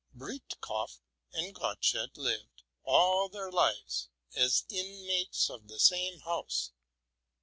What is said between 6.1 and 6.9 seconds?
house.